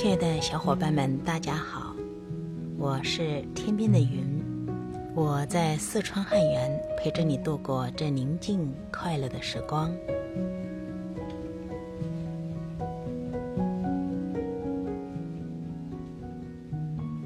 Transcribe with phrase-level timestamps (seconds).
[0.00, 1.94] 亲爱的小伙伴们，大家好，
[2.78, 4.42] 我是天边的云，
[5.14, 9.94] 我在四川汉源陪着你度过这宁静快乐的时光。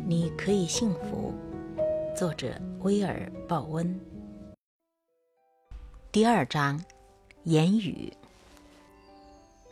[0.04, 1.32] 你可以幸福。
[2.16, 4.00] 作者：威尔·鲍温。
[6.10, 6.82] 第二章，
[7.44, 8.12] 言语。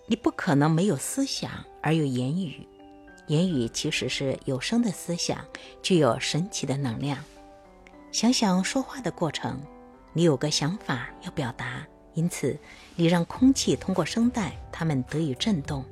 [0.07, 1.51] 你不可能没有思想
[1.81, 2.65] 而有言语。
[3.29, 5.39] 言语其实是有声的思想，
[5.83, 7.19] 具有神奇的能量。
[8.11, 9.61] 想想说话的过程，
[10.13, 12.59] 你有个想法要表达，因此
[12.97, 15.85] 你让空气通过声带，它们得以震动。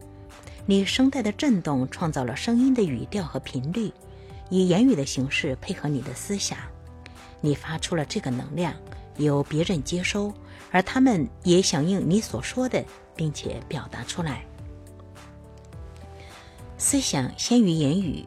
[0.67, 3.91] 你声带的震动创造了声音的语调和频率，
[4.51, 6.59] 以言语的形式配合你的思想。
[7.41, 8.75] 你发出了这个能量，
[9.17, 10.33] 由别人接收，
[10.71, 12.85] 而他们也响应你所说的，
[13.17, 14.45] 并且表达出来。
[16.81, 18.27] 思想先于言语，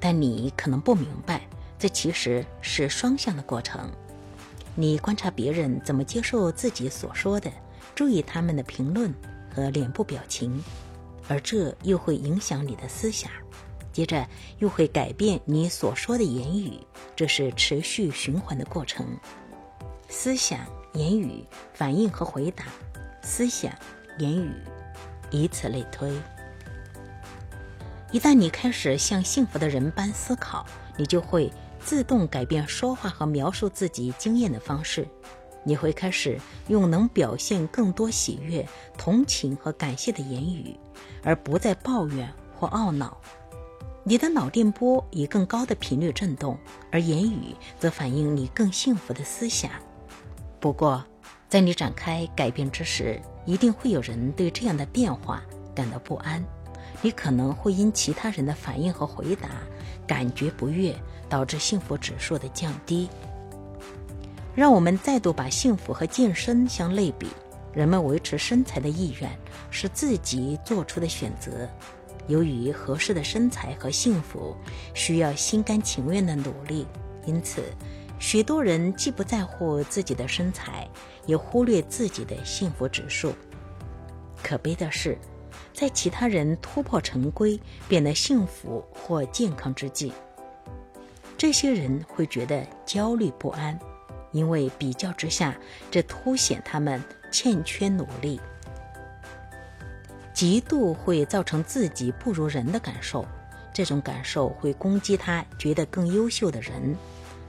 [0.00, 1.40] 但你可能不明白，
[1.78, 3.88] 这其实是双向的过程。
[4.74, 7.48] 你观察别人怎么接受自己所说的，
[7.94, 9.14] 注意他们的评论
[9.54, 10.60] 和脸部表情，
[11.28, 13.30] 而这又会影响你的思想，
[13.92, 14.26] 接着
[14.58, 16.76] 又会改变你所说的言语，
[17.14, 19.06] 这是持续循环的过程。
[20.08, 20.58] 思想、
[20.94, 22.64] 言语、反应和回答，
[23.22, 23.72] 思想、
[24.18, 24.50] 言语，
[25.30, 26.12] 以此类推。
[28.12, 30.66] 一旦你开始像幸福的人般思考，
[30.98, 35.08] 你就会自动改变说话和描述自己经验的方式。
[35.64, 36.38] 你会开始
[36.68, 40.76] 用能表现更多喜悦、同情和感谢的言语，
[41.22, 43.16] 而不再抱怨或懊恼。
[44.04, 46.58] 你的脑电波以更高的频率震动，
[46.90, 49.70] 而言语则反映你更幸福的思想。
[50.60, 51.02] 不过，
[51.48, 55.42] 在你展开改变之时，一定会有人对这样的变化
[55.74, 56.44] 感到不安。
[57.02, 59.48] 你可能会因其他人的反应和回答
[60.06, 60.94] 感觉不悦，
[61.28, 63.10] 导致幸福指数的降低。
[64.54, 67.26] 让我们再度把幸福和健身相类比。
[67.74, 69.30] 人们维持身材的意愿
[69.70, 71.68] 是自己做出的选择。
[72.28, 74.54] 由于合适的身材和幸福
[74.94, 76.86] 需要心甘情愿的努力，
[77.24, 77.64] 因此，
[78.18, 80.86] 许多人既不在乎自己的身材，
[81.26, 83.32] 也忽略自己的幸福指数。
[84.42, 85.18] 可悲的是。
[85.72, 87.58] 在其他人突破成规、
[87.88, 90.12] 变得幸福或健康之际，
[91.36, 93.78] 这些人会觉得焦虑不安，
[94.30, 95.56] 因为比较之下，
[95.90, 98.40] 这凸显他们欠缺努力。
[100.34, 103.24] 嫉妒会造成自己不如人的感受，
[103.72, 106.96] 这种感受会攻击他觉得更优秀的人。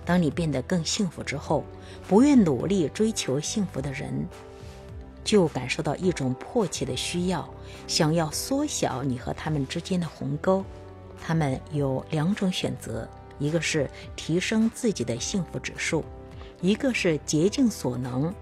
[0.06, 1.64] 当你变得更幸福之后，
[2.08, 4.28] 不愿努力追求幸福的人。
[5.24, 7.48] 就感受到一种迫切的需要，
[7.88, 10.64] 想要缩小你和他们之间的鸿沟。
[11.26, 13.08] 他们有两种选择：
[13.40, 16.04] 一个是提升自己的幸福指数，
[16.62, 18.34] 一个是竭尽所能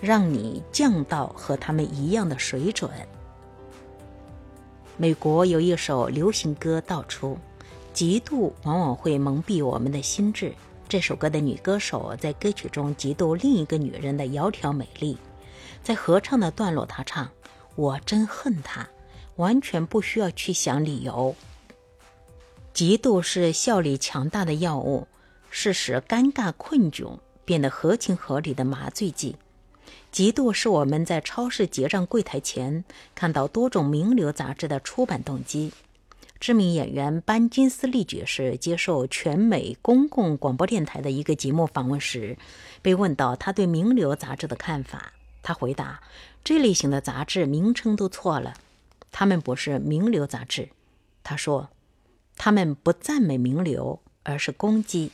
[0.00, 2.90] 让你降到和他们一样的水准。
[4.96, 7.38] 美国有一首流行歌道出：
[7.94, 10.52] 嫉妒往往会蒙蔽我们的心智。
[10.88, 15.16] 这首歌的女歌手在歌曲中嫉妒另一个女人的窈窕美丽。
[15.84, 17.30] 在合唱的段落，他唱
[17.76, 18.88] ：“我真恨他，
[19.36, 21.36] 完全不需要去想理由。”
[22.74, 25.06] 嫉妒是效力强大的药物，
[25.50, 29.36] 是使尴尬困窘变得合情合理的麻醉剂。
[30.10, 32.84] 嫉妒是我们在超市结账柜台前
[33.14, 35.72] 看到多种名流杂志的出版动机。
[36.40, 42.36] 知名演员班金斯利爵士接受全美公共广播电台的一个节目访问时，
[42.82, 45.12] 被问到他对名流杂志的看法。
[45.44, 46.02] 他回答
[46.42, 48.54] ：“这类型的杂志名称都错了，
[49.12, 50.70] 他们不是名流杂志。”
[51.22, 51.68] 他说
[52.36, 55.12] ：“他们不赞美名流，而是攻击，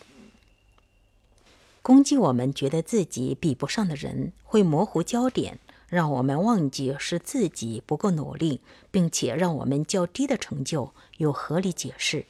[1.82, 8.60] 攻击我们觉得自己比不上的人，会模糊焦点，让我们忘记是自己不够努力，
[8.92, 12.24] 并且让我们较低的成就有合理解释。”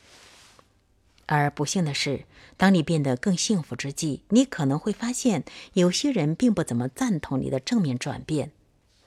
[1.33, 2.25] 而不幸的是，
[2.57, 5.45] 当你变得更幸福之际，你可能会发现
[5.75, 8.51] 有些人并不怎么赞同你的正面转变。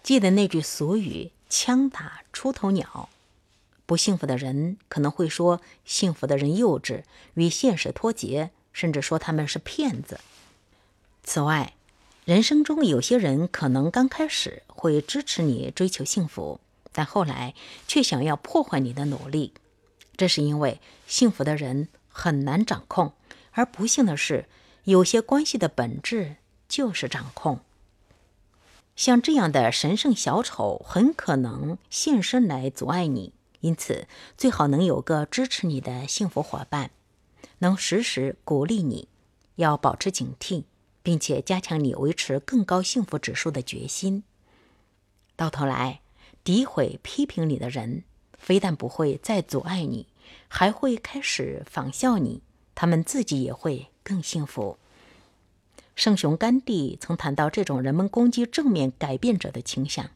[0.01, 3.09] 记得那句俗语：“枪打出头鸟。”
[3.85, 7.03] 不幸福的人可能会说幸福的人幼稚，
[7.33, 10.21] 与现实脱节，甚至说他们是骗子。
[11.25, 11.73] 此外，
[12.23, 16.61] 人生中有些人可能刚开始会支持你追求幸福，
[16.93, 17.53] 但后来
[17.85, 19.51] 却想要破坏你的努力。
[20.15, 21.89] 这是因为幸福的人。
[22.13, 23.11] 很难掌控，
[23.51, 24.47] 而不幸的是，
[24.85, 26.37] 有些关系的本质
[26.69, 27.59] 就是掌控。
[28.95, 34.07] 像这样的神圣小丑，很可能现身来阻碍你，因此
[34.37, 36.91] 最好能有个支持你的幸福伙伴，
[37.57, 39.07] 能时时鼓励你，
[39.55, 40.65] 要保持警惕，
[41.01, 44.23] 并且加强你维持更高幸福指数的决心。
[45.35, 46.01] 到头来，
[46.45, 48.03] 诋毁、批评你的人，
[48.37, 50.07] 非但不会再阻碍你，
[50.47, 52.41] 还会开始仿效你，
[52.75, 54.77] 他们自己也会更幸福。
[55.95, 60.09] 圣雄甘地曾谈到这种人们攻击正面改变者的倾向。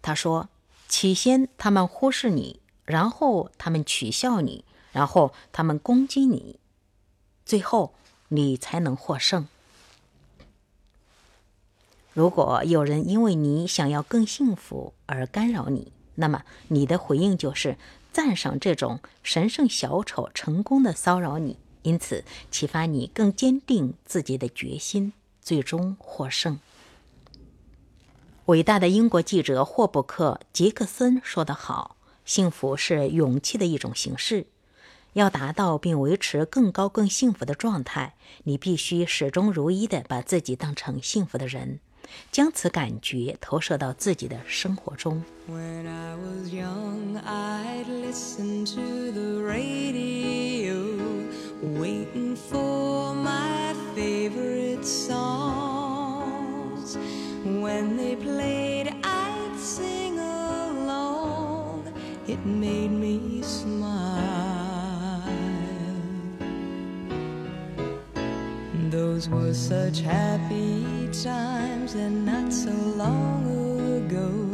[0.00, 0.48] 他说
[0.88, 6.58] ：“起先他们忽视你，然后他们取笑你，然后他们攻击你，
[7.44, 7.94] 最后
[8.28, 9.46] 你才能获胜。
[12.12, 17.76] 如果有人因为你想要更幸福而干扰你，那么你的回应就是
[18.14, 25.12] 赞赏这种神圣小丑成功的骚扰你。”因此，启发你更坚定自己的决心，
[25.42, 26.58] 最终获胜。
[28.46, 34.46] 伟大的英国记者霍布克·杰克森说得好：“幸福是勇气的一种形式。
[35.12, 38.14] 要达到并维持更高、更幸福的状态，
[38.44, 41.80] 你必须始终如一地把自己当成幸福的人，
[42.31, 45.21] 将此感觉投射到自己的生活中。”
[51.61, 56.97] waiting for my favorite songs.
[57.43, 61.93] When they played, I'd sing along.
[62.27, 65.23] It made me smile.
[68.89, 70.82] Those were such happy
[71.22, 73.44] times, and not so long
[74.06, 74.53] ago.